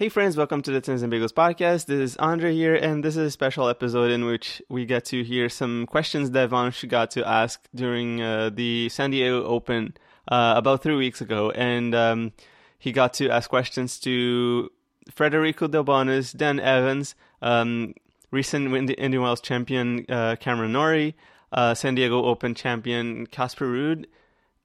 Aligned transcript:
Hey 0.00 0.08
friends, 0.08 0.34
welcome 0.34 0.62
to 0.62 0.70
the 0.70 0.80
Tins 0.80 1.02
and 1.02 1.12
Bagels 1.12 1.34
podcast. 1.34 1.84
This 1.84 2.12
is 2.12 2.16
Andre 2.16 2.54
here, 2.54 2.74
and 2.74 3.04
this 3.04 3.18
is 3.18 3.26
a 3.26 3.30
special 3.30 3.68
episode 3.68 4.10
in 4.10 4.24
which 4.24 4.62
we 4.70 4.86
get 4.86 5.04
to 5.12 5.22
hear 5.22 5.50
some 5.50 5.84
questions 5.84 6.30
that 6.30 6.48
Vansh 6.48 6.88
got 6.88 7.10
to 7.10 7.28
ask 7.28 7.68
during 7.74 8.22
uh, 8.22 8.48
the 8.48 8.88
San 8.88 9.10
Diego 9.10 9.44
Open 9.44 9.94
uh, 10.26 10.54
about 10.56 10.82
three 10.82 10.96
weeks 10.96 11.20
ago, 11.20 11.50
and 11.50 11.94
um, 11.94 12.32
he 12.78 12.92
got 12.92 13.12
to 13.12 13.28
ask 13.28 13.50
questions 13.50 13.98
to 13.98 14.70
Federico 15.10 15.68
Delbonis, 15.68 16.34
Dan 16.34 16.60
Evans, 16.60 17.14
um, 17.42 17.92
recent 18.30 18.74
Indian 18.74 19.20
Wells 19.20 19.42
champion 19.42 20.06
uh, 20.08 20.34
Cameron 20.40 20.72
Norrie, 20.72 21.14
uh, 21.52 21.74
San 21.74 21.94
Diego 21.94 22.24
Open 22.24 22.54
champion 22.54 23.26
Casper 23.26 23.66
Ruud, 23.66 24.06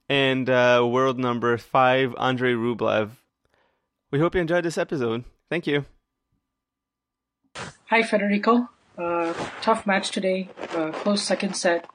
and 0.07 0.49
uh, 0.49 0.87
world 0.89 1.19
number 1.19 1.57
five 1.57 2.15
Andre 2.17 2.53
Rublev. 2.53 3.09
We 4.15 4.21
hope 4.21 4.33
you 4.33 4.39
enjoyed 4.39 4.63
this 4.63 4.77
episode. 4.77 5.25
Thank 5.49 5.67
you. 5.67 5.83
Hi, 7.89 8.01
Federico. 8.01 8.69
Uh, 8.97 9.33
tough 9.59 9.85
match 9.85 10.09
today. 10.09 10.47
Uh, 10.69 10.91
close 10.93 11.21
second 11.21 11.57
set. 11.57 11.85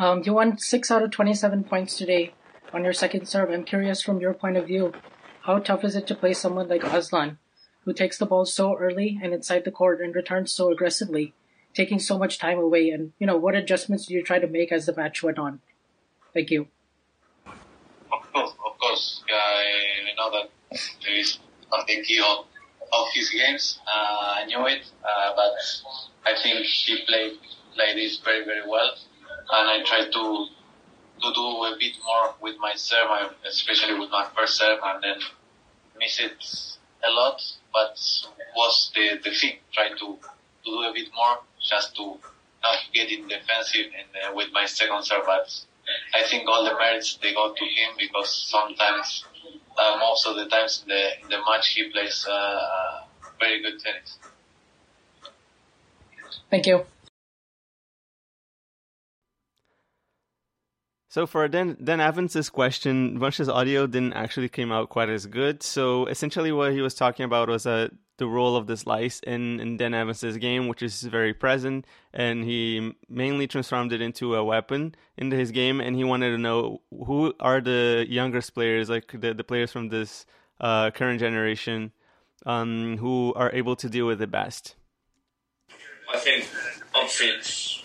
Um, 0.00 0.24
you 0.24 0.34
won 0.34 0.58
6 0.58 0.90
out 0.90 1.04
of 1.04 1.12
27 1.12 1.62
points 1.62 1.96
today 1.96 2.34
on 2.72 2.82
your 2.82 2.92
second 2.92 3.28
serve. 3.28 3.50
I'm 3.50 3.62
curious 3.62 4.02
from 4.02 4.18
your 4.20 4.34
point 4.34 4.56
of 4.56 4.66
view, 4.66 4.92
how 5.42 5.60
tough 5.60 5.84
is 5.84 5.94
it 5.94 6.08
to 6.08 6.16
play 6.16 6.32
someone 6.32 6.66
like 6.66 6.82
Aslan, 6.82 7.38
who 7.84 7.92
takes 7.92 8.18
the 8.18 8.26
ball 8.26 8.44
so 8.44 8.76
early 8.76 9.20
and 9.22 9.32
inside 9.32 9.64
the 9.64 9.70
court 9.70 10.00
and 10.00 10.16
returns 10.16 10.50
so 10.50 10.72
aggressively, 10.72 11.34
taking 11.72 12.00
so 12.00 12.18
much 12.18 12.40
time 12.40 12.58
away? 12.58 12.90
And, 12.90 13.12
you 13.20 13.28
know, 13.28 13.36
what 13.36 13.54
adjustments 13.54 14.06
did 14.06 14.14
you 14.14 14.24
try 14.24 14.40
to 14.40 14.48
make 14.48 14.72
as 14.72 14.86
the 14.86 14.96
match 14.96 15.22
went 15.22 15.38
on? 15.38 15.60
Thank 16.34 16.50
you. 16.50 16.66
Of 17.46 18.32
course, 18.32 18.50
of 18.66 18.78
course. 18.80 19.22
Yeah, 19.28 19.36
I 19.36 20.16
know 20.16 20.32
that 20.32 20.50
there 20.70 21.14
is 21.16 21.38
not 21.70 21.86
the 21.86 22.02
key 22.02 22.20
of, 22.20 22.44
his 23.14 23.30
games. 23.30 23.78
Uh, 23.86 24.40
I 24.40 24.44
knew 24.46 24.66
it, 24.66 24.82
uh, 25.04 25.32
but 25.34 25.52
I 26.26 26.34
think 26.42 26.64
he 26.64 27.04
played 27.06 27.38
like 27.76 27.94
this 27.94 28.18
very, 28.18 28.44
very 28.44 28.66
well. 28.66 28.90
And 29.50 29.70
I 29.70 29.82
tried 29.84 30.10
to 30.12 30.46
to 31.20 31.34
do 31.34 31.46
a 31.64 31.76
bit 31.78 31.94
more 32.04 32.34
with 32.40 32.56
my 32.60 32.72
serve, 32.76 33.34
especially 33.46 33.98
with 33.98 34.10
my 34.10 34.26
first 34.36 34.56
serve, 34.56 34.78
and 34.82 35.02
then 35.02 35.16
miss 35.98 36.20
it 36.20 36.32
a 37.06 37.10
lot. 37.10 37.40
But 37.72 37.98
was 38.56 38.90
the 38.94 39.18
the 39.22 39.34
thing 39.34 39.58
trying 39.72 39.96
to 39.98 40.18
to 40.64 40.70
do 40.70 40.82
a 40.82 40.92
bit 40.94 41.08
more, 41.14 41.38
just 41.60 41.96
to 41.96 42.18
not 42.62 42.78
get 42.92 43.10
in 43.10 43.28
defensive 43.28 43.86
and 43.96 44.08
uh, 44.24 44.34
with 44.34 44.48
my 44.52 44.66
second 44.66 45.02
serve. 45.04 45.24
But 45.26 45.48
I 46.14 46.22
think 46.28 46.48
all 46.48 46.64
the 46.64 46.74
merits 46.74 47.18
they 47.22 47.32
go 47.32 47.54
to 47.54 47.64
him 47.64 47.90
because 47.98 48.30
sometimes 48.50 49.24
uh, 49.78 49.96
most 50.00 50.26
of 50.26 50.36
the 50.36 50.46
times 50.46 50.82
in 50.82 50.88
the 50.88 51.04
in 51.22 51.28
the 51.28 51.38
match 51.48 51.68
he 51.74 51.90
plays 51.90 52.26
uh, 52.28 53.02
very 53.38 53.62
good 53.62 53.78
tennis. 53.80 54.18
Thank 56.50 56.66
you. 56.66 56.84
So 61.10 61.26
for 61.26 61.48
Dan, 61.48 61.76
Dan 61.82 62.00
Evans's 62.00 62.50
question, 62.50 63.18
Vansh's 63.18 63.48
audio 63.48 63.86
didn't 63.86 64.12
actually 64.12 64.48
came 64.48 64.70
out 64.70 64.90
quite 64.90 65.08
as 65.08 65.26
good. 65.26 65.62
So 65.62 66.06
essentially, 66.06 66.52
what 66.52 66.72
he 66.72 66.82
was 66.82 66.94
talking 66.94 67.24
about 67.24 67.48
was 67.48 67.66
uh, 67.66 67.88
the 68.18 68.26
role 68.26 68.56
of 68.56 68.66
the 68.66 68.76
slice 68.76 69.20
in, 69.20 69.58
in 69.60 69.76
Dan 69.76 69.94
Evans's 69.94 70.36
game, 70.36 70.68
which 70.68 70.82
is 70.82 71.02
very 71.02 71.32
present, 71.32 71.86
and 72.12 72.44
he 72.44 72.92
mainly 73.08 73.46
transformed 73.46 73.92
it 73.92 74.00
into 74.00 74.34
a 74.34 74.44
weapon 74.44 74.94
into 75.16 75.36
his 75.36 75.50
game. 75.50 75.80
And 75.80 75.96
he 75.96 76.04
wanted 76.04 76.30
to 76.30 76.38
know 76.38 76.82
who 76.90 77.32
are 77.40 77.60
the 77.60 78.04
youngest 78.08 78.54
players, 78.54 78.90
like 78.90 79.12
the, 79.20 79.32
the 79.32 79.44
players 79.44 79.72
from 79.72 79.88
this 79.88 80.26
uh, 80.60 80.90
current 80.90 81.20
generation, 81.20 81.92
um, 82.44 82.98
who 82.98 83.32
are 83.34 83.50
able 83.52 83.76
to 83.76 83.88
deal 83.88 84.06
with 84.06 84.20
it 84.20 84.30
best. 84.30 84.74
I 86.12 86.18
think 86.18 86.48
obviously 86.94 87.28
it's 87.28 87.82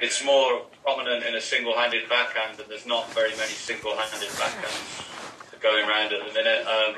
it's 0.00 0.24
more 0.24 0.62
prominent 0.82 1.24
in 1.26 1.34
a 1.34 1.40
single-handed 1.40 2.08
backhand, 2.08 2.60
and 2.60 2.70
there's 2.70 2.86
not 2.86 3.12
very 3.12 3.30
many 3.30 3.50
single-handed 3.50 4.28
backhands 4.30 5.04
going 5.60 5.88
around 5.88 6.12
at 6.12 6.26
the 6.26 6.32
minute. 6.32 6.66
Um, 6.66 6.94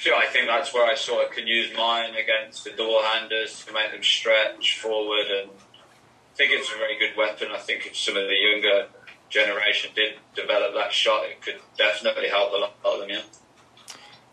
so 0.00 0.16
I 0.16 0.26
think 0.26 0.46
that's 0.46 0.72
where 0.72 0.90
I 0.90 0.94
sort 0.94 1.26
of 1.26 1.30
can 1.30 1.46
use 1.46 1.70
mine 1.76 2.14
against 2.14 2.64
the 2.64 2.70
two 2.70 3.00
handers 3.12 3.62
to 3.66 3.72
make 3.74 3.92
them 3.92 4.02
stretch 4.02 4.78
forward, 4.80 5.26
and 5.26 5.50
I 5.50 6.36
think 6.36 6.52
it's 6.52 6.72
a 6.72 6.78
very 6.78 6.98
good 6.98 7.18
weapon. 7.18 7.48
I 7.52 7.58
think 7.58 7.86
if 7.86 7.96
some 7.96 8.16
of 8.16 8.26
the 8.26 8.34
younger 8.34 8.86
generation 9.28 9.90
did 9.94 10.14
develop 10.34 10.72
that 10.74 10.92
shot, 10.92 11.26
it 11.26 11.42
could 11.42 11.58
definitely 11.76 12.28
help 12.28 12.52
a 12.52 12.56
lot 12.56 12.74
of 12.82 13.00
them. 13.00 13.10
Yeah. 13.10 13.20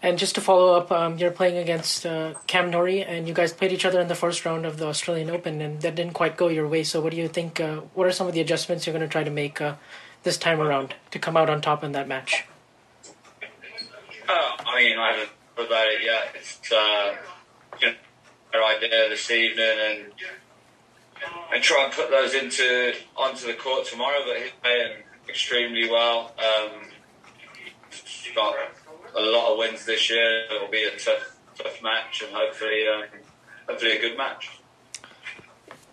And 0.02 0.18
just 0.18 0.36
to 0.36 0.42
follow 0.42 0.78
up, 0.78 0.90
um, 0.90 1.18
you're 1.18 1.32
playing 1.32 1.58
against 1.58 2.06
uh, 2.06 2.36
Cam 2.46 2.70
Norrie, 2.70 3.04
and 3.04 3.28
you 3.28 3.34
guys 3.34 3.52
played 3.52 3.74
each 3.74 3.84
other 3.84 4.00
in 4.00 4.08
the 4.08 4.16
first 4.16 4.46
round 4.46 4.66
of 4.66 4.78
the 4.78 4.88
Australian 4.88 5.30
Open, 5.30 5.60
and 5.60 5.82
that 5.82 5.96
didn't 5.96 6.14
quite 6.14 6.38
go 6.38 6.48
your 6.48 6.68
way. 6.68 6.86
So, 6.86 7.02
what 7.02 7.12
do 7.12 7.18
you 7.18 7.28
think? 7.28 7.60
Uh, 7.60 7.82
what 7.94 8.08
are 8.08 8.12
some 8.14 8.28
of 8.28 8.34
the 8.34 8.40
adjustments 8.40 8.88
you're 8.88 8.94
going 8.94 9.06
to 9.06 9.12
try 9.12 9.26
to 9.26 9.32
make 9.32 9.60
uh, 9.60 9.76
this 10.24 10.38
time 10.38 10.62
around 10.62 10.96
to 11.12 11.20
come 11.20 11.36
out 11.36 11.50
on 11.50 11.60
top 11.60 11.84
in 11.84 11.92
that 11.92 12.08
match? 12.08 12.46
Uh, 14.30 14.52
I 14.66 14.84
mean, 14.84 14.98
I 14.98 15.12
haven't 15.12 15.37
about 15.60 15.88
it 15.88 16.04
yet. 16.04 16.36
It's 16.36 16.72
uh, 16.72 17.16
you 17.82 17.88
know, 17.88 18.60
right 18.60 18.78
there 18.80 19.10
this 19.10 19.30
evening, 19.32 19.78
and 19.82 20.06
and 21.54 21.64
try 21.64 21.86
and 21.86 21.94
put 21.94 22.10
those 22.10 22.34
into 22.34 22.94
onto 23.16 23.48
the 23.48 23.54
court 23.54 23.86
tomorrow. 23.86 24.20
But 24.26 24.42
he's 24.42 24.52
playing 24.62 25.04
extremely 25.28 25.90
well. 25.90 26.34
Um, 26.38 26.88
got 28.38 28.56
a 29.16 29.22
lot 29.22 29.52
of 29.52 29.58
wins 29.58 29.86
this 29.86 30.10
year. 30.10 30.46
It'll 30.46 30.68
be 30.70 30.84
a 30.84 30.98
tough, 30.98 31.38
tough 31.58 31.82
match, 31.82 32.22
and 32.22 32.34
hopefully, 32.34 32.86
um, 32.88 33.04
hopefully 33.68 33.98
a 33.98 34.00
good 34.00 34.18
match. 34.18 34.60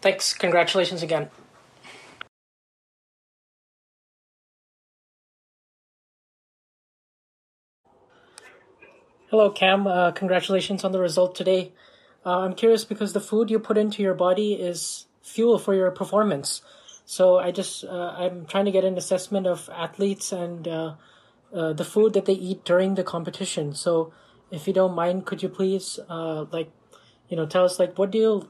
Thanks. 0.02 0.34
Congratulations 0.34 1.02
again. 1.02 1.30
Hello, 9.34 9.50
Cam. 9.50 9.88
Uh, 9.88 10.12
congratulations 10.12 10.84
on 10.84 10.92
the 10.92 11.00
result 11.00 11.34
today. 11.34 11.72
Uh, 12.24 12.42
I'm 12.42 12.54
curious 12.54 12.84
because 12.84 13.14
the 13.14 13.20
food 13.20 13.50
you 13.50 13.58
put 13.58 13.76
into 13.76 14.00
your 14.00 14.14
body 14.14 14.52
is 14.52 15.06
fuel 15.22 15.58
for 15.58 15.74
your 15.74 15.90
performance. 15.90 16.62
So 17.04 17.40
I 17.40 17.50
just 17.50 17.82
uh, 17.82 18.14
I'm 18.16 18.46
trying 18.46 18.66
to 18.66 18.70
get 18.70 18.84
an 18.84 18.96
assessment 18.96 19.48
of 19.48 19.68
athletes 19.74 20.30
and 20.30 20.68
uh, 20.68 20.94
uh, 21.52 21.72
the 21.72 21.84
food 21.84 22.12
that 22.12 22.26
they 22.26 22.34
eat 22.34 22.64
during 22.64 22.94
the 22.94 23.02
competition. 23.02 23.74
So 23.74 24.12
if 24.52 24.68
you 24.68 24.72
don't 24.72 24.94
mind, 24.94 25.26
could 25.26 25.42
you 25.42 25.48
please 25.48 25.98
uh, 26.08 26.44
like 26.52 26.70
you 27.28 27.36
know 27.36 27.44
tell 27.44 27.64
us 27.64 27.80
like 27.80 27.98
what 27.98 28.12
do 28.12 28.18
you 28.18 28.48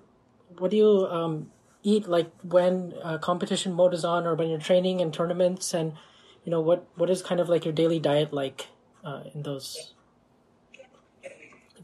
what 0.59 0.71
do 0.71 0.77
you 0.77 1.09
um, 1.11 1.51
eat 1.83 2.07
like 2.07 2.31
when 2.43 2.93
competition 3.23 3.73
mode 3.73 3.95
is 3.95 4.05
on 4.05 4.27
or 4.27 4.35
when 4.35 4.51
you're 4.51 4.59
training 4.59 5.01
in 5.01 5.13
tournaments 5.13 5.73
and 5.73 5.95
you 6.45 6.51
know 6.51 6.61
what 6.61 6.87
what 6.97 7.09
is 7.09 7.23
kind 7.23 7.41
of 7.41 7.49
like 7.49 7.65
your 7.65 7.73
daily 7.73 7.99
diet 7.99 8.35
like 8.35 8.67
in 9.33 9.45
those 9.45 9.95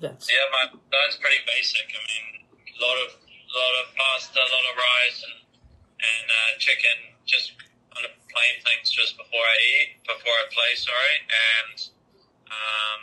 events? 0.01 0.25
Yeah, 0.33 0.49
my 0.49 0.65
diet's 0.73 1.21
pretty 1.21 1.45
basic. 1.45 1.85
I 1.93 2.01
mean, 2.01 2.27
a 2.57 2.81
lot 2.81 2.97
of 3.05 3.11
a 3.21 3.53
lot 3.53 3.75
of 3.85 3.87
pasta, 3.93 4.41
a 4.41 4.51
lot 4.51 4.67
of 4.73 4.75
rice, 4.81 5.21
and 5.29 5.39
and 6.01 6.27
uh, 6.27 6.53
chicken. 6.57 7.21
Just 7.29 7.53
kind 7.93 8.09
of 8.09 8.13
plain 8.33 8.55
things 8.65 8.89
just 8.91 9.15
before 9.15 9.45
I 9.45 9.59
eat, 9.77 10.01
before 10.09 10.33
I 10.33 10.45
play. 10.49 10.73
Sorry, 10.81 11.17
and 11.29 11.77
um, 12.49 13.01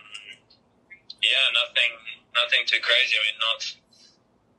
yeah, 1.21 1.45
nothing 1.53 1.93
nothing 2.33 2.65
too 2.65 2.81
crazy. 2.81 3.13
I 3.13 3.21
mean, 3.29 3.37
not 3.37 3.61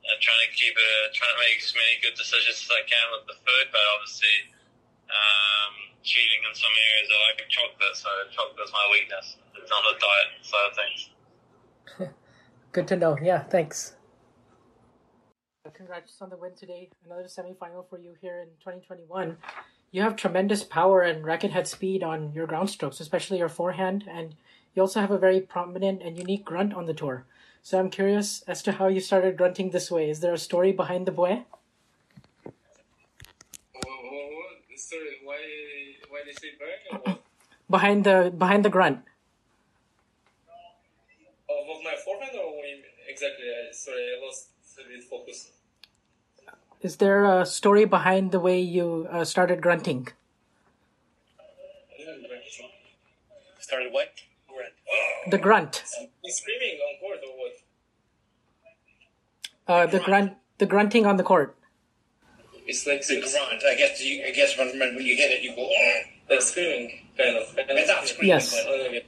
uh, 0.07 0.17
trying 0.23 0.41
to 0.47 0.51
keep 0.55 0.73
it, 0.73 1.11
trying 1.11 1.35
to 1.35 1.39
make 1.43 1.59
as 1.59 1.75
many 1.75 1.99
good 1.99 2.15
decisions 2.15 2.63
as 2.63 2.71
I 2.71 2.87
can 2.87 3.05
with 3.13 3.27
the 3.27 3.37
food, 3.43 3.67
but 3.69 3.83
obviously 3.99 4.55
um, 5.11 5.73
cheating 6.07 6.41
in 6.47 6.53
some 6.55 6.71
areas. 6.71 7.07
I 7.11 7.17
like 7.29 7.43
chocolate, 7.51 7.95
so 7.99 8.09
chocolate's 8.31 8.71
my 8.71 8.87
weakness. 8.95 9.37
It's 9.59 9.69
not 9.69 9.83
a 9.83 9.95
diet 9.99 10.29
side 10.41 10.67
of 10.69 10.75
things. 10.79 11.01
Good 12.71 12.87
to 12.89 12.95
know. 12.95 13.17
Yeah, 13.21 13.43
thanks. 13.43 13.95
Congrats 15.73 16.21
on 16.21 16.29
the 16.29 16.37
win 16.37 16.55
today. 16.55 16.89
Another 17.05 17.23
semifinal 17.23 17.87
for 17.89 17.97
you 17.97 18.13
here 18.21 18.41
in 18.41 18.49
2021. 18.59 19.37
You 19.91 20.01
have 20.01 20.15
tremendous 20.15 20.63
power 20.63 21.01
and 21.01 21.23
racket 21.23 21.51
head 21.51 21.67
speed 21.67 22.03
on 22.03 22.33
your 22.33 22.47
ground 22.47 22.69
strokes, 22.69 22.99
especially 22.99 23.37
your 23.37 23.49
forehand, 23.49 24.03
and 24.09 24.35
you 24.73 24.81
also 24.81 24.99
have 24.99 25.11
a 25.11 25.17
very 25.17 25.41
prominent 25.41 26.01
and 26.01 26.17
unique 26.17 26.45
grunt 26.45 26.73
on 26.73 26.85
the 26.85 26.93
tour. 26.93 27.25
So 27.61 27.79
I'm 27.79 27.89
curious 27.89 28.43
as 28.43 28.61
to 28.63 28.73
how 28.73 28.87
you 28.87 28.99
started 28.99 29.37
grunting 29.37 29.69
this 29.69 29.89
way. 29.89 30.09
Is 30.09 30.19
there 30.19 30.33
a 30.33 30.37
story 30.37 30.71
behind 30.71 31.05
the 31.05 31.11
boy? 31.11 31.45
Sorry, 34.75 35.19
why 35.23 35.37
why 36.09 36.21
they 36.25 36.33
say 36.33 36.55
burn? 36.57 37.17
Behind 37.69 38.03
the 38.03 38.33
behind 38.35 38.65
the 38.65 38.69
grunt. 38.69 38.99
Of, 41.49 41.77
of 41.77 41.83
my 41.83 41.95
forehand 42.05 42.37
or 42.39 42.55
what 42.55 42.65
exactly? 43.19 43.45
Sorry, 43.71 44.15
I 44.15 44.25
lost 44.25 44.49
a 44.79 44.87
bit 44.87 45.03
focus. 45.03 45.51
Is 46.81 46.95
there 46.97 47.25
a 47.25 47.45
story 47.45 47.85
behind 47.85 48.31
the 48.31 48.39
way 48.39 48.59
you 48.59 49.07
uh, 49.11 49.25
started 49.25 49.61
grunting? 49.61 50.07
Started 53.59 53.91
what? 53.91 54.07
The 55.29 55.37
grunt. 55.37 55.83
He's 56.23 56.37
screaming 56.37 56.79
on 56.79 56.99
court 56.99 57.19
or 57.27 57.35
what? 57.37 57.53
Uh, 59.67 59.85
the 59.85 59.99
grunt. 59.99 60.33
The 60.57 60.65
grunting 60.65 61.05
on 61.05 61.17
the 61.17 61.23
court. 61.23 61.55
It's 62.65 62.87
like 62.87 63.05
the 63.05 63.19
grunt. 63.19 63.63
I 63.63 63.75
guess 63.75 64.01
you, 64.01 64.23
I 64.25 64.31
guess 64.31 64.57
when, 64.57 64.79
when 64.79 64.95
you 64.95 65.15
hit 65.15 65.31
it, 65.31 65.43
you 65.43 65.55
go. 65.55 65.69
Oh. 65.69 66.01
That's 66.29 66.51
screaming, 66.51 67.07
kind 67.17 67.37
of. 67.37 67.55
It's 67.57 67.89
not 67.89 68.07
screaming. 68.07 68.29
Yes. 68.29 68.53
But, 68.53 69.03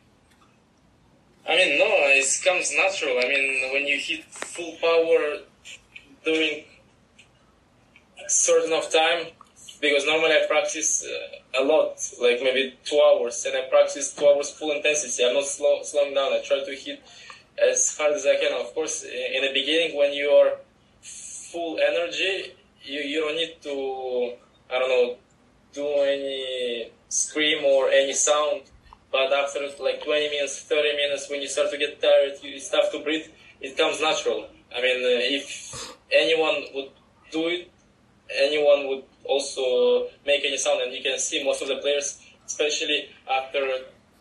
I 1.48 1.56
mean, 1.56 1.80
no, 1.80 1.88
it 1.88 2.42
comes 2.44 2.72
natural. 2.76 3.18
I 3.18 3.28
mean, 3.28 3.74
when 3.74 3.88
you 3.88 3.98
hit 3.98 4.26
full 4.26 4.76
power 4.80 5.40
during 6.24 6.64
a 8.24 8.30
certain 8.30 8.74
of 8.74 8.92
time, 8.92 9.28
because 9.82 10.06
normally 10.06 10.34
I 10.34 10.46
practice 10.48 11.04
uh, 11.04 11.62
a 11.62 11.64
lot, 11.64 11.98
like 12.22 12.40
maybe 12.44 12.78
two 12.86 13.02
hours, 13.02 13.44
and 13.46 13.58
I 13.58 13.68
practice 13.70 14.14
two 14.14 14.28
hours 14.28 14.52
full 14.52 14.72
intensity. 14.72 15.26
I'm 15.26 15.34
not 15.34 15.46
slow, 15.46 15.82
slowing 15.84 16.14
down. 16.14 16.32
I 16.32 16.42
try 16.46 16.64
to 16.64 16.76
hit 16.76 17.02
as 17.58 17.98
hard 17.98 18.14
as 18.14 18.26
I 18.26 18.36
can. 18.36 18.54
Of 18.62 18.74
course, 18.76 19.04
in 19.04 19.42
the 19.42 19.52
beginning, 19.54 19.98
when 19.98 20.14
you 20.14 20.30
are 20.30 20.58
full 21.02 21.80
energy, 21.80 22.54
you, 22.84 23.02
you 23.02 23.20
don't 23.22 23.36
need 23.36 23.56
to, 23.64 24.34
I 24.74 24.80
don't 24.80 24.90
know, 24.90 25.16
do 25.74 25.88
any 26.04 26.92
scream 27.10 27.66
or 27.66 27.90
any 27.90 28.14
sound. 28.14 28.62
But 29.12 29.34
after 29.34 29.60
like 29.80 30.04
20 30.04 30.30
minutes, 30.30 30.62
30 30.64 30.96
minutes, 30.96 31.30
when 31.30 31.42
you 31.42 31.48
start 31.48 31.70
to 31.72 31.78
get 31.78 32.02
tired, 32.02 32.34
you 32.42 32.60
start 32.60 32.86
to 32.94 33.04
breathe, 33.04 33.28
it 33.60 33.78
comes 33.78 34.00
natural. 34.02 34.48
I 34.76 34.82
mean, 34.82 35.04
uh, 35.04 35.20
if 35.20 35.98
anyone 36.12 36.64
would 36.74 36.92
do 37.32 37.48
it, 37.48 37.70
anyone 38.34 38.88
would 38.88 39.04
also 39.26 40.08
make 40.26 40.46
any 40.46 40.58
sound. 40.58 40.82
And 40.82 40.94
you 40.94 41.04
can 41.04 41.20
see 41.20 41.44
most 41.44 41.62
of 41.62 41.68
the 41.68 41.78
players, 41.78 42.22
especially 42.46 43.10
after 43.30 43.60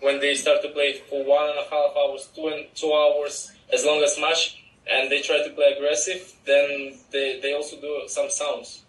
when 0.01 0.19
they 0.19 0.35
start 0.35 0.63
to 0.63 0.69
play 0.71 1.01
for 1.09 1.25
one 1.25 1.51
and 1.51 1.59
a 1.59 1.63
half 1.71 1.97
hours, 1.97 2.29
two 2.35 2.49
and 2.49 2.67
two 2.75 2.93
hours, 2.93 3.53
as 3.73 3.85
long 3.85 4.03
as 4.03 4.19
match, 4.19 4.65
and 4.91 5.11
they 5.11 5.21
try 5.21 5.43
to 5.47 5.51
play 5.51 5.75
aggressive, 5.77 6.33
then 6.47 6.99
they, 7.13 7.39
they 7.41 7.55
also 7.55 7.81
do 7.81 8.03
some 8.07 8.31
sounds. 8.31 8.85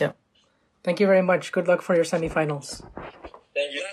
Yeah. 0.00 0.12
Thank 0.82 1.00
you 1.00 1.06
very 1.06 1.22
much. 1.22 1.52
Good 1.52 1.68
luck 1.68 1.82
for 1.82 1.94
your 1.94 2.04
semifinals. 2.04 2.82
Thank 3.54 3.74
you. 3.74 3.84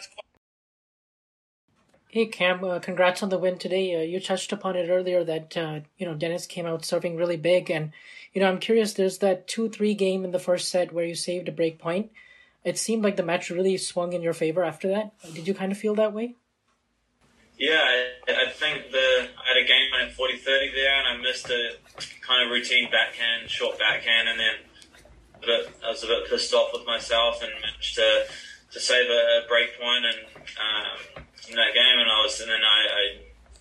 Hey 2.11 2.25
Cam, 2.25 2.61
uh, 2.65 2.79
congrats 2.79 3.23
on 3.23 3.29
the 3.29 3.37
win 3.37 3.57
today. 3.57 3.95
Uh, 3.95 4.03
you 4.03 4.19
touched 4.19 4.51
upon 4.51 4.75
it 4.75 4.89
earlier 4.89 5.23
that 5.23 5.55
uh, 5.55 5.79
you 5.97 6.05
know 6.05 6.13
Dennis 6.13 6.45
came 6.45 6.65
out 6.65 6.83
serving 6.83 7.15
really 7.15 7.37
big, 7.37 7.71
and 7.71 7.93
you 8.33 8.41
know 8.41 8.49
I'm 8.49 8.59
curious. 8.59 8.91
There's 8.91 9.19
that 9.19 9.47
two 9.47 9.69
three 9.69 9.93
game 9.93 10.25
in 10.25 10.31
the 10.31 10.37
first 10.37 10.67
set 10.67 10.91
where 10.91 11.05
you 11.05 11.15
saved 11.15 11.47
a 11.47 11.53
break 11.53 11.79
point. 11.79 12.11
It 12.65 12.77
seemed 12.77 13.01
like 13.01 13.15
the 13.15 13.23
match 13.23 13.49
really 13.49 13.77
swung 13.77 14.11
in 14.11 14.21
your 14.21 14.33
favor 14.33 14.61
after 14.61 14.89
that. 14.89 15.13
Did 15.33 15.47
you 15.47 15.53
kind 15.53 15.71
of 15.71 15.77
feel 15.77 15.95
that 15.95 16.11
way? 16.11 16.35
Yeah, 17.57 17.79
I, 17.81 18.31
I 18.31 18.51
think 18.51 18.91
the 18.91 19.29
I 19.39 19.47
had 19.47 19.63
a 19.63 19.65
game 19.65 19.87
at 20.01 20.11
40-30 20.11 20.43
there, 20.75 20.99
and 20.99 21.07
I 21.07 21.21
missed 21.21 21.49
a 21.49 21.69
kind 22.27 22.43
of 22.43 22.51
routine 22.51 22.91
backhand, 22.91 23.49
short 23.49 23.79
backhand, 23.79 24.27
and 24.27 24.37
then 24.37 24.55
bit, 25.39 25.69
I 25.81 25.91
was 25.91 26.03
a 26.03 26.07
bit 26.07 26.29
pissed 26.29 26.53
off 26.53 26.71
with 26.73 26.85
myself 26.85 27.41
and 27.41 27.53
managed 27.61 27.95
to 27.95 28.25
to 28.73 28.79
save 28.81 29.09
a, 29.09 29.43
a 29.43 29.47
break 29.47 29.79
point 29.79 30.05
and 30.05 30.17
um, 30.59 31.20
in 31.49 31.55
that 31.55 31.73
game, 31.73 31.97
and 31.99 32.09
I 32.09 32.21
was 32.21 32.39
and 32.41 32.49
then 32.49 32.61
I, 32.61 32.79
I 32.89 33.03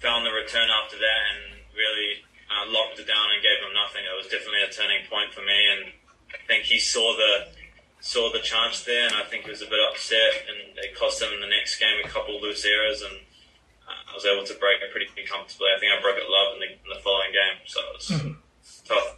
found 0.01 0.25
the 0.27 0.33
return 0.33 0.69
after 0.71 0.97
that 0.99 1.21
and 1.37 1.61
really 1.77 2.25
uh, 2.51 2.69
locked 2.73 2.99
it 2.99 3.07
down 3.07 3.31
and 3.33 3.41
gave 3.43 3.61
him 3.63 3.73
nothing. 3.73 4.03
It 4.05 4.17
was 4.17 4.29
definitely 4.29 4.63
a 4.67 4.73
turning 4.73 5.05
point 5.09 5.33
for 5.33 5.41
me, 5.41 5.59
and 5.77 5.93
I 6.35 6.41
think 6.47 6.65
he 6.65 6.79
saw 6.79 7.17
the 7.17 7.49
saw 8.01 8.33
the 8.33 8.41
chance 8.41 8.85
there, 8.85 9.07
and 9.07 9.15
I 9.17 9.25
think 9.29 9.45
he 9.45 9.51
was 9.51 9.61
a 9.63 9.69
bit 9.69 9.81
upset, 9.93 10.49
and 10.49 10.77
it 10.79 10.97
cost 10.97 11.21
him 11.21 11.33
in 11.33 11.41
the 11.41 11.47
next 11.53 11.79
game 11.79 12.01
a 12.05 12.09
couple 12.09 12.37
of 12.37 12.43
loose 12.43 12.65
errors, 12.65 13.03
and 13.03 13.13
uh, 13.85 14.11
I 14.11 14.15
was 14.15 14.25
able 14.25 14.45
to 14.47 14.55
break 14.57 14.81
it 14.81 14.91
pretty 14.91 15.09
comfortably. 15.29 15.69
I 15.77 15.79
think 15.79 15.93
I 15.93 16.01
broke 16.01 16.17
it 16.17 16.25
love 16.29 16.55
in 16.55 16.61
the, 16.61 16.69
in 16.73 16.89
the 16.97 17.01
following 17.05 17.33
game, 17.33 17.61
so 17.67 17.81
it 17.81 17.93
was 17.97 18.09
Mhm. 18.09 18.37
tough. 18.87 19.17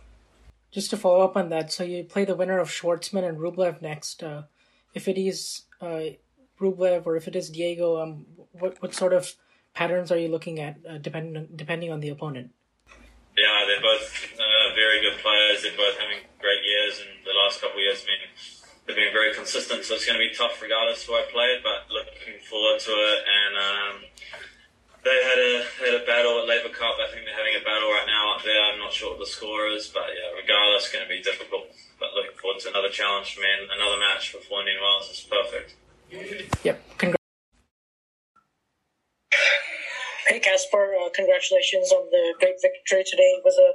Just 0.73 0.91
to 0.91 0.97
follow 0.97 1.21
up 1.23 1.37
on 1.37 1.49
that, 1.51 1.71
so 1.73 1.85
you 1.85 2.03
play 2.03 2.25
the 2.25 2.35
winner 2.35 2.59
of 2.59 2.71
Schwartzman 2.71 3.23
and 3.29 3.39
Rublev 3.39 3.83
next. 3.83 4.23
Uh, 4.25 4.45
if 4.95 5.07
it 5.07 5.19
is 5.19 5.63
uh, 5.81 6.01
Rublev 6.63 7.05
or 7.07 7.17
if 7.17 7.27
it 7.27 7.35
is 7.35 7.51
Diego, 7.51 8.01
um, 8.01 8.25
what 8.53 8.81
what 8.81 8.95
sort 8.95 9.13
of 9.13 9.35
patterns 9.75 10.13
are 10.13 10.21
you 10.23 10.29
looking 10.29 10.61
at 10.61 10.79
uh, 10.89 10.99
depending 10.99 11.49
depending 11.57 11.91
on 11.91 12.01
the 12.01 12.09
opponent? 12.09 12.55
Yeah, 13.37 13.65
they're 13.67 13.81
both 13.81 14.07
uh, 14.39 14.67
very 14.75 15.01
good 15.01 15.19
players. 15.25 15.63
They're 15.63 15.77
both 15.77 15.97
having 15.99 16.21
great 16.39 16.63
years, 16.63 17.01
and 17.01 17.11
the 17.25 17.35
last 17.43 17.61
couple 17.61 17.81
of 17.81 17.85
years 17.85 18.05
been 18.05 18.23
they've 18.87 18.97
been 18.97 19.13
very 19.13 19.35
consistent. 19.35 19.85
So 19.85 19.95
it's 19.97 20.07
going 20.07 20.21
to 20.21 20.25
be 20.25 20.35
tough 20.37 20.61
regardless 20.61 21.05
who 21.05 21.15
I 21.15 21.25
play. 21.33 21.59
But 21.65 21.89
looking 21.91 22.39
forward 22.45 22.79
to 22.81 22.93
it, 22.93 23.19
and 23.25 23.53
um, 23.57 23.95
They 25.03 25.19
had 25.27 25.39
a 25.39 25.53
had 25.83 25.95
a 25.99 26.05
battle 26.07 26.39
at 26.39 26.47
Laver 26.47 26.71
Cup. 26.71 26.95
I 27.03 27.11
think 27.11 27.27
they're 27.27 27.35
having 27.35 27.59
a 27.59 27.65
battle 27.67 27.91
right 27.91 28.07
now 28.07 28.39
up 28.39 28.47
there. 28.47 28.55
I'm 28.55 28.79
not 28.79 28.95
sure 28.95 29.11
what 29.11 29.19
the 29.19 29.27
score 29.27 29.67
is, 29.67 29.91
but 29.91 30.07
yeah, 30.15 30.31
regardless, 30.39 30.87
it's 30.87 30.93
going 30.95 31.03
to 31.03 31.11
be 31.11 31.19
difficult. 31.19 31.75
But 31.99 32.15
looking 32.15 32.39
forward 32.39 32.63
to 32.63 32.71
another 32.71 32.91
challenge 32.91 33.35
for 33.35 33.43
me 33.43 33.51
and 33.51 33.67
another 33.67 33.99
match 33.99 34.31
for 34.31 34.39
New 34.63 34.79
Wales. 34.79 35.11
It's 35.11 35.27
perfect. 35.27 35.75
Yep. 36.13 36.77
Congrats. 36.99 37.25
Hey 40.29 40.41
Casper, 40.41 40.93
uh, 41.01 41.09
congratulations 41.09 41.93
on 41.93 42.09
the 42.13 42.35
great 42.39 42.61
victory 42.61 43.05
today. 43.05 43.41
It 43.41 43.45
was 43.45 43.57
a 43.57 43.73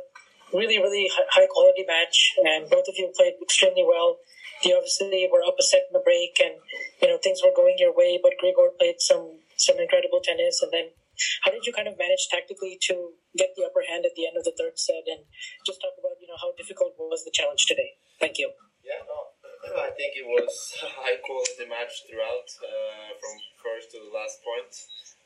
really, 0.56 0.78
really 0.78 1.10
high 1.34 1.50
quality 1.50 1.84
match, 1.86 2.38
and 2.46 2.70
both 2.70 2.86
of 2.88 2.96
you 2.98 3.12
played 3.18 3.42
extremely 3.42 3.84
well. 3.84 4.18
You 4.64 4.78
obviously 4.78 5.28
were 5.32 5.42
up 5.46 5.58
a 5.60 5.64
set 5.64 5.90
in 5.90 5.94
the 5.94 6.02
break, 6.06 6.38
and 6.42 6.62
you 7.02 7.10
know 7.10 7.18
things 7.18 7.42
were 7.44 7.54
going 7.56 7.76
your 7.78 7.94
way, 7.94 8.20
but 8.22 8.38
Grigor 8.42 8.70
played 8.78 9.02
some 9.02 9.42
some 9.58 9.78
incredible 9.78 10.22
tennis, 10.22 10.62
and 10.62 10.72
then 10.72 10.94
how 11.42 11.52
did 11.52 11.66
you 11.66 11.74
kind 11.74 11.88
of 11.88 11.98
manage 11.98 12.30
tactically 12.30 12.78
to 12.90 13.18
get 13.36 13.58
the 13.58 13.66
upper 13.66 13.82
hand 13.82 14.06
at 14.06 14.14
the 14.14 14.26
end 14.26 14.38
of 14.38 14.46
the 14.46 14.54
third 14.54 14.78
set? 14.78 15.06
And 15.10 15.26
just 15.66 15.82
talk 15.82 15.98
about 15.98 16.22
you 16.22 16.30
know 16.30 16.38
how 16.38 16.54
difficult 16.54 16.94
was 16.98 17.26
the 17.26 17.34
challenge 17.34 17.66
today? 17.66 17.98
Thank 18.22 18.38
you. 18.38 18.54
Yeah, 18.86 19.02
no, 19.06 19.34
I 19.76 19.92
think 19.96 20.16
it 20.16 20.28
was 20.28 20.52
high 21.02 21.20
quality 21.24 21.68
match 21.68 22.08
throughout, 22.08 22.48
uh, 22.64 23.12
from 23.20 23.34
first 23.60 23.92
to 23.92 24.00
the 24.00 24.12
last 24.14 24.40
point. 24.44 24.72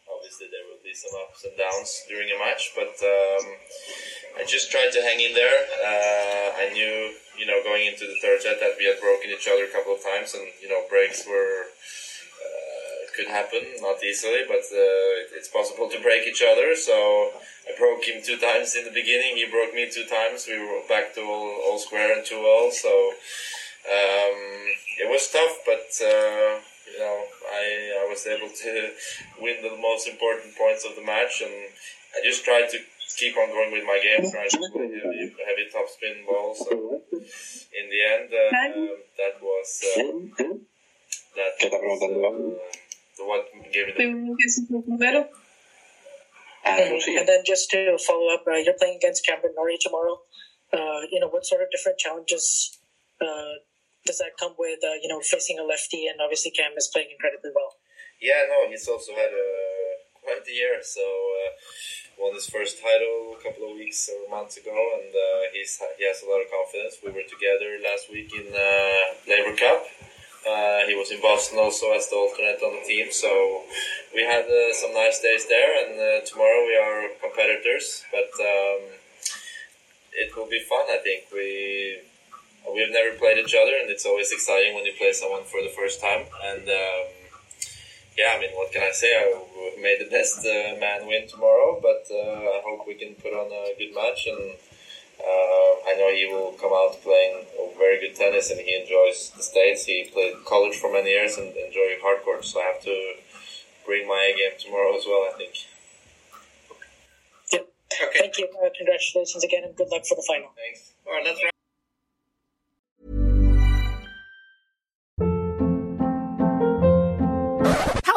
Obviously, 0.10 0.50
there 0.52 0.66
will 0.68 0.82
be 0.84 0.98
some 0.98 1.14
ups 1.24 1.46
and 1.46 1.56
downs 1.56 2.04
during 2.10 2.28
a 2.34 2.38
match, 2.42 2.74
but 2.76 2.92
um, 3.00 3.46
I 4.36 4.44
just 4.44 4.74
tried 4.74 4.92
to 4.92 5.02
hang 5.02 5.22
in 5.22 5.34
there. 5.38 5.58
Uh, 5.80 6.50
I 6.58 6.74
knew, 6.74 7.16
you 7.38 7.46
know, 7.46 7.64
going 7.64 7.88
into 7.88 8.10
the 8.10 8.18
third 8.20 8.42
set 8.42 8.60
that 8.60 8.76
we 8.76 8.90
had 8.90 9.00
broken 9.00 9.32
each 9.32 9.48
other 9.48 9.70
a 9.70 9.72
couple 9.72 9.96
of 9.96 10.04
times, 10.04 10.34
and 10.34 10.44
you 10.60 10.68
know, 10.68 10.84
breaks 10.90 11.24
were 11.24 11.72
could 13.16 13.28
happen, 13.28 13.62
not 13.80 14.04
easily, 14.04 14.44
but 14.48 14.64
uh, 14.72 15.36
it's 15.36 15.48
possible 15.50 15.90
to 15.90 16.00
break 16.02 16.28
each 16.28 16.44
other. 16.44 16.76
So 16.76 17.32
I 17.68 17.78
broke 17.78 18.06
him 18.06 18.22
two 18.24 18.38
times 18.38 18.76
in 18.76 18.86
the 18.86 18.92
beginning. 18.92 19.36
He 19.36 19.46
broke 19.50 19.74
me 19.74 19.90
two 19.92 20.06
times. 20.06 20.48
We 20.48 20.60
were 20.60 20.82
back 20.88 21.14
to 21.16 21.22
all, 21.22 21.62
all 21.68 21.80
square 21.80 22.18
and 22.18 22.26
two 22.26 22.40
all. 22.40 22.72
So 22.72 23.14
um, 23.88 24.38
it 25.02 25.10
was 25.10 25.30
tough, 25.32 25.58
but 25.66 25.90
uh, 26.02 26.60
you 26.94 27.00
know 27.00 27.18
I 27.52 28.04
I 28.04 28.08
was 28.10 28.26
able 28.28 28.50
to 28.50 28.92
win 29.40 29.62
the 29.62 29.76
most 29.78 30.08
important 30.08 30.56
points 30.56 30.86
of 30.86 30.96
the 30.96 31.02
match, 31.02 31.42
and 31.42 31.54
I 32.16 32.22
just 32.24 32.44
tried 32.44 32.70
to 32.70 32.78
keep 33.18 33.36
on 33.38 33.50
going 33.50 33.72
with 33.72 33.84
my 33.84 34.00
game, 34.02 34.30
trying 34.30 34.50
to 34.50 34.70
play 34.74 34.88
heavy, 34.88 35.34
heavy 35.46 35.66
topspin 35.74 36.26
balls. 36.26 36.60
So 36.60 37.02
in 37.12 37.86
the 37.90 38.02
end, 38.06 38.30
uh, 38.34 38.52
that 39.18 39.42
was. 39.42 39.84
Uh, 39.98 40.54
that 41.36 41.54
was, 41.72 42.02
uh, 42.04 43.26
what 43.26 43.48
gave 43.72 43.88
it. 43.88 43.98
Mm-hmm. 43.98 44.34
And 46.66 47.28
then 47.28 47.44
just 47.46 47.70
to 47.72 47.98
follow 48.06 48.34
up, 48.34 48.44
uh, 48.48 48.56
you're 48.56 48.76
playing 48.78 48.98
against 48.98 49.26
Cameron 49.26 49.54
Norrie 49.56 49.78
tomorrow. 49.80 50.20
Uh, 50.74 51.02
you 51.12 51.20
know, 51.20 51.28
what 51.28 51.46
sort 51.46 51.62
of 51.62 51.72
different 51.72 51.98
challenges 51.98 52.78
uh, 53.22 53.54
does 54.06 54.18
that 54.20 54.38
come 54.40 54.54
with? 54.58 54.80
Uh, 54.84 54.98
you 55.02 55.08
know, 55.08 55.22
facing 55.22 55.60
a 55.60 55.64
lefty, 55.64 56.08
and 56.08 56.20
obviously 56.22 56.52
Cam 56.52 56.74
is 56.78 56.90
playing 56.92 57.10
incredibly 57.12 57.52
well. 57.54 57.78
Yeah, 58.22 58.46
no, 58.50 58.70
he's 58.70 58.88
also 58.88 59.14
had 59.14 59.34
a 59.34 59.48
quite 60.22 60.46
a 60.46 60.54
year. 60.54 60.80
So 60.82 61.02
uh, 61.02 61.50
won 62.20 62.34
his 62.34 62.50
first 62.50 62.82
title 62.82 63.38
a 63.38 63.42
couple 63.42 63.70
of 63.70 63.78
weeks 63.78 64.10
or 64.10 64.30
months 64.30 64.58
ago, 64.58 64.74
and 64.74 65.10
uh, 65.10 65.50
he's 65.54 65.82
he 65.98 66.06
has 66.06 66.22
a 66.22 66.30
lot 66.30 66.42
of 66.42 66.50
confidence. 66.50 67.02
We 67.02 67.12
were 67.12 67.26
together 67.26 67.82
last 67.82 68.12
week 68.12 68.30
in 68.34 68.54
Laver 69.28 69.58
Cup 69.58 69.86
uh, 70.48 70.88
he 70.88 70.96
was 70.96 71.12
in 71.12 71.22
Boston 71.22 71.60
also 71.60 71.94
as 71.94 72.10
the 72.10 72.16
alternate 72.16 72.62
on 72.64 72.74
the 72.74 72.88
team, 72.88 73.12
so 73.12 73.62
we 74.14 74.24
had 74.24 74.46
uh, 74.46 74.74
some 74.74 74.94
nice 74.94 75.22
days 75.22 75.48
there. 75.48 75.86
And 75.86 75.94
uh, 76.00 76.26
tomorrow 76.26 76.66
we 76.66 76.76
are 76.78 77.10
competitors, 77.22 78.04
but 78.12 78.32
um, 78.42 78.82
it 80.14 80.36
will 80.36 80.50
be 80.50 80.60
fun. 80.68 80.86
I 80.90 80.98
think 81.04 81.26
we 81.32 82.00
we've 82.70 82.92
never 82.92 83.18
played 83.18 83.38
each 83.38 83.56
other, 83.56 83.74
and 83.82 83.90
it's 83.90 84.06
always 84.06 84.32
exciting 84.32 84.76
when 84.76 84.86
you 84.86 84.94
play 84.98 85.14
someone 85.14 85.44
for 85.44 85.62
the 85.62 85.74
first 85.76 86.02
time. 86.02 86.26
And 86.44 86.68
um, 86.68 87.04
yeah, 88.18 88.36
I 88.36 88.40
mean, 88.40 88.52
what 88.54 88.72
can 88.72 88.84
I 88.84 88.92
say? 88.92 89.16
I 89.16 89.82
made 89.82 90.00
the 90.00 90.10
best 90.10 90.46
uh, 90.46 90.78
man 90.80 91.08
win 91.08 91.28
tomorrow, 91.28 91.80
but 91.82 92.06
uh, 92.12 92.58
I 92.58 92.62
hope 92.66 92.88
we 92.88 92.96
can 92.96 93.16
put 93.16 93.34
on 93.34 93.50
a 93.52 93.74
good 93.78 93.96
match 93.96 94.28
and 94.28 94.58
uh, 95.22 95.74
I 95.86 95.94
know 95.98 96.10
he 96.10 96.26
will 96.26 96.54
come 96.54 96.74
out 96.74 96.98
playing 97.02 97.46
very 97.78 98.00
good 98.00 98.16
tennis, 98.16 98.50
and 98.52 98.60
he 98.60 98.76
enjoys 98.76 99.32
the 99.36 99.44
states. 99.44 99.86
He 99.86 100.10
played 100.12 100.34
college 100.46 100.78
for 100.78 100.92
many 100.92 101.10
years 101.10 101.38
and 101.38 101.48
enjoy 101.56 101.98
hard 102.02 102.22
court. 102.24 102.46
So 102.46 102.60
I 102.60 102.66
have 102.74 102.82
to 102.84 103.14
bring 103.86 104.08
my 104.08 104.34
A 104.34 104.38
game 104.38 104.58
tomorrow 104.60 104.96
as 104.98 105.04
well. 105.06 105.30
I 105.30 105.38
think. 105.38 105.54
Yep. 107.52 107.68
Okay. 108.08 108.20
Thank 108.20 108.38
you. 108.38 108.48
Uh, 108.64 108.70
congratulations 108.78 109.44
again, 109.44 109.64
and 109.64 109.76
good 109.76 109.90
luck 109.90 110.06
for 110.06 110.16
the 110.16 110.26
final. 110.28 110.50
Thanks. 110.56 110.94
All 111.06 111.14
right, 111.14 111.26
let's. 111.26 111.61